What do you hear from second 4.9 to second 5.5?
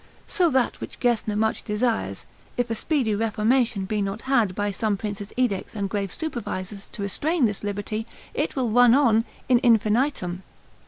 prince's